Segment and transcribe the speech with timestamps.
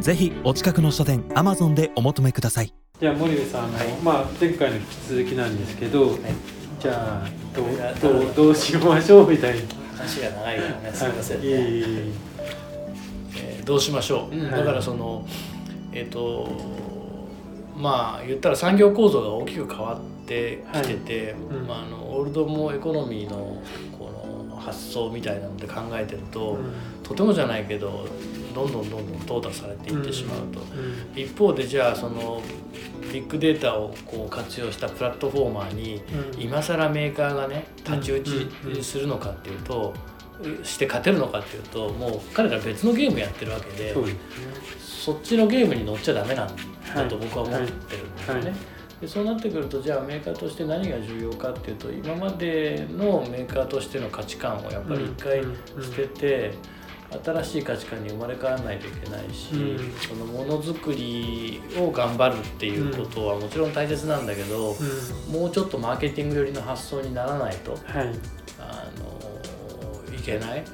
[0.00, 2.72] ぜひお近くの書店アマゾンでお求めください。
[3.00, 6.18] じゃあ森部さんあの、はいまあ、前回の引き続きなんですけど、はい。
[6.80, 9.60] じゃあどうどうどうしましょうみたいな。
[10.02, 11.62] 話が長いからねすみませんね、はい。
[11.62, 11.82] い
[13.36, 14.50] えーどうしましょう、うん。
[14.50, 15.24] だからその
[15.92, 16.48] えっ、と
[17.76, 21.66] まあ言ったら産業構造が大きく変わってきてて、うん。
[21.66, 23.62] まあ、あのオールドモエコノミーの
[23.98, 24.10] こ
[24.50, 26.58] の発想みたいなので考えてると、
[27.02, 28.06] とてもじゃないけど
[28.52, 30.60] どんどんどんどん淘汰されていってしまうと。
[30.60, 32.42] うん一方でじゃあその
[33.12, 36.02] ビッグデータをこう活用したプラットフォーマーに
[36.34, 36.40] うん。
[36.40, 39.92] 今更メーカーがね太刀打ちするのかっていうと
[40.64, 43.94] して勝てるのかっていうともう彼ら別のゲームやってるわけで
[44.80, 46.56] そっちのゲームに乗っちゃダメなん
[46.94, 47.72] だと僕は思ってる
[48.06, 48.40] んですよね。
[48.40, 48.50] はい。
[48.50, 48.54] はい
[49.02, 55.42] でそうなってくるとじゃあメーカーとして何が重要かっていうと今までのメーカーとしての価値観をやっぱり一回
[55.82, 56.54] 捨てて
[57.24, 59.92] 新しい価値観に生まれ変わらないといけないし、うん。
[59.94, 65.32] そのものづくりを頑張るっていうことはもちろん大切なんだけど、うん。
[65.32, 67.82] もうちょっとマーケティング寄りの発想にならないとはい。
[68.58, 70.64] あのいけない？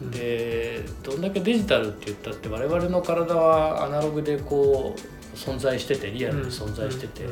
[0.00, 0.06] うん。
[0.06, 0.10] うん。
[0.10, 7.30] でどんだけデジタルって言ったって我々の体はアナログでこう存在しててリアルに存在してて、う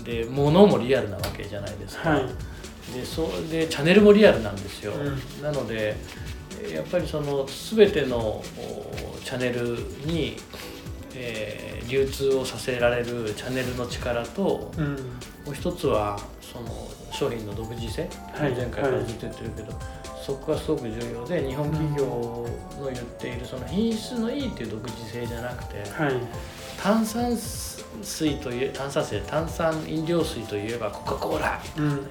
[0.00, 0.04] ん。
[0.04, 2.26] で物もリアルなわけじゃないですか、はい。
[2.92, 5.42] でそうでチャンネルもリアルなんですよ、うん。
[5.42, 5.96] なので
[6.72, 8.42] やっぱりその全てのお
[9.24, 9.76] チャンネル
[10.06, 10.36] に、
[11.14, 14.94] えー流通をさせられるチャンネルの力と、うん。
[15.44, 18.52] もう一つはその商品の独自性、はい。
[18.52, 19.78] 前回からずっと言ってるけど、
[20.24, 22.04] そこがすごく重要で日本企業
[22.80, 26.14] の言っているその品質のいいっていう独自性じゃなくてはい。
[26.82, 27.36] 炭酸
[28.02, 32.04] 水といえ炭酸水炭酸飲料水といえばコカ・コーラうんうんうん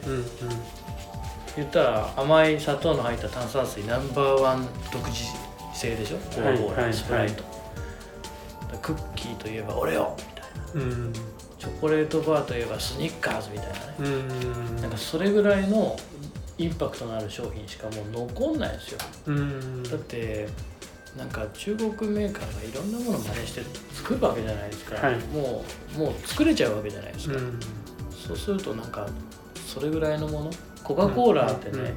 [1.56, 5.24] 言ったら甘い砂糖の入った炭酸水ナンバーワン独自
[5.74, 6.18] 性でしょ？
[6.18, 7.44] コカ・コーラ、はいスプライト、
[8.82, 10.82] クッキーといえばオレオみたいな。
[10.82, 11.14] うん。
[11.60, 13.82] チョコレートバーといえばスニッカーズみたいなね。
[14.00, 14.04] う
[14.74, 14.82] ん。
[14.82, 15.96] なんかそれぐらいの
[16.58, 19.00] インパクトのある商品しかもう残んないですよ。
[19.28, 19.84] うん。
[19.84, 20.50] だって
[21.16, 23.62] なんか中国メーカーがいろんなものを真似して
[23.94, 25.20] 作るわけじゃないですか、はい。
[25.28, 25.64] も
[25.96, 27.60] うもう作れちゃうわけじゃないですか、うん。
[28.28, 29.08] そうするとなんか
[29.74, 30.52] それぐらいのもの？
[30.84, 31.94] コカ・コーラってね、うんうん。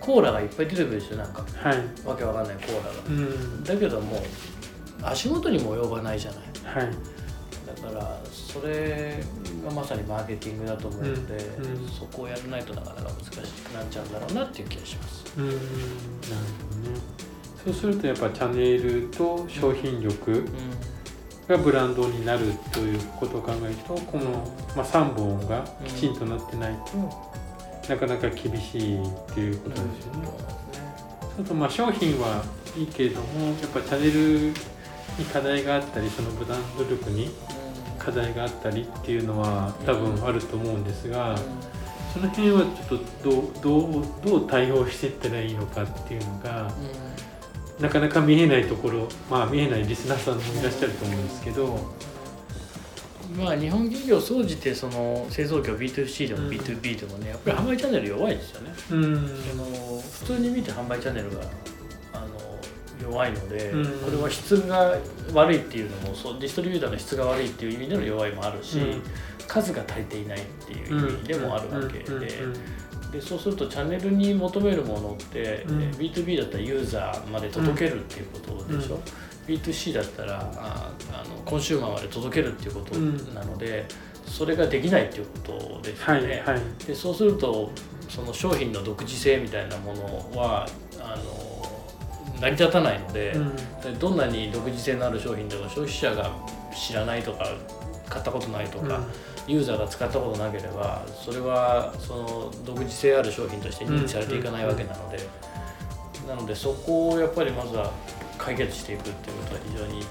[0.00, 1.44] コーラがいっぱい出てくるでしょなんか。
[1.54, 1.78] はい。
[2.04, 2.90] わけわかんないコーラが。
[3.08, 3.64] うん。
[3.64, 4.20] だけどもう
[5.02, 6.84] 足元にも及ばないじゃない。
[6.84, 6.92] はい。
[7.66, 9.22] だからそれ
[9.64, 11.88] がまさにマーケティングだと思うので、うんうん。
[11.88, 15.24] そこをやらないとなかなか難しくなっちゃうんだろうなっていう気がします。
[15.36, 15.64] うんなるほ
[16.84, 17.00] どね。
[17.64, 20.44] そうするとやっぱチャンネルと商品力
[21.48, 24.30] がブランドになるということを考えるとこの、
[24.74, 30.28] まあ、3本がきちんとなってないと、なかなか厳しいっていうことですよね。
[31.38, 32.42] あとまあ商品は
[32.76, 34.54] いいけれどもやっぱチャンネル
[35.18, 37.30] に課題があったりそのブランド力に
[37.98, 41.36] 課題があったりっていうのは多分あると思うんですが、
[42.12, 46.72] その辺はちょっとどうどうどう対応していったらいいのかっていうのが
[47.80, 51.78] なかなか見えないところまあ見えないリスナーさんもいらっしゃると思うんですけど、
[53.36, 56.50] まあ日本企業総じてその製造業 B2C でもうん。
[56.50, 58.74] B2B でもねやっぱり販売チャンネル弱いですよね。
[58.92, 59.14] うん。
[59.26, 61.42] その普通に見て販売チャンネルが
[62.14, 63.84] あの弱いので、うん。
[64.00, 64.96] これは質が
[65.34, 69.02] 悪いっていうのもそうディストリビューターの質が悪いっていう意味での弱いもあるし、うん。
[69.46, 72.06] 数が足りていないっていう意味でもあるわけで。
[73.16, 75.82] うんうんでそうするとチャンネルに求めるものって、うん。
[75.82, 79.54] えー B2B だったらユーザーまで届けるっていうことでしょ、うん。
[79.54, 83.34] B2C だったらああのコンシューマーまで届けるっていうことうん。
[83.34, 83.86] なので、
[84.26, 86.42] それができないっていうことですよね。
[86.44, 86.86] はいはい。
[86.86, 87.70] でそうすると
[88.08, 90.66] その商品の独自性みたいなものは
[91.00, 91.55] あの
[92.40, 93.56] 成り立たないので、うん。
[93.56, 93.62] で
[93.98, 96.30] どんなに独自性のある商品でも消費者が
[96.74, 97.46] 知らないとか
[98.08, 99.00] 買ったことないとか、
[99.46, 105.18] ユーザーが使ったことなければそれはその独自性ある商品として認知されていかないわけなので、
[106.28, 107.92] なのでそこをやっぱりまずは
[108.38, 110.04] 解決していくっていうことは非常に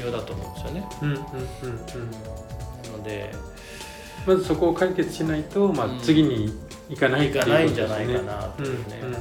[0.00, 0.88] 重要だと思うんですよね。
[1.02, 2.10] うんうんうんうん。
[2.10, 3.32] なので
[4.26, 6.52] まずそこを解決しないと、まあうん、次に
[6.88, 9.00] 行かないっていうこといかないんじゃないかなというね。
[9.02, 9.12] うんうん。
[9.12, 9.18] で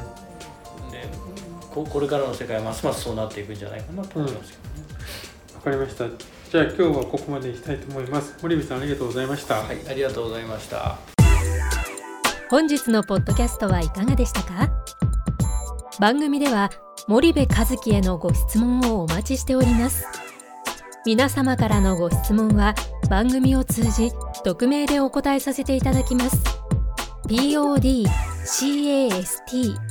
[1.74, 4.70] ここれからの世界はますますそうなっていくんじゃないかなと思いますけどね。
[5.64, 6.06] かりました。
[6.52, 8.36] じゃあ今日はここまでにしたいと思います。
[8.42, 9.56] 森部さんありがとうございました。
[9.62, 10.98] はいありがとうございました
[12.50, 14.70] 本日のポッドキャストはいかがでしたか？
[16.00, 16.70] 番組では
[17.08, 20.06] 森部和樹へのご質問をお待ちしております
[21.06, 22.74] 皆様からのご質問は
[23.10, 24.12] 番組を通じ
[24.44, 26.38] 匿名でお答えさせていただきます
[27.28, 29.91] podcast